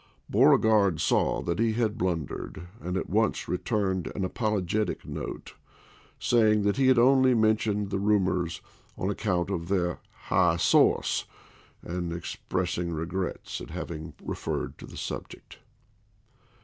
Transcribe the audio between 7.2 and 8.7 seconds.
mentioned the rumors